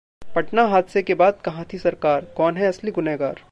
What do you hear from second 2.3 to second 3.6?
कौन है असली गुनहगार?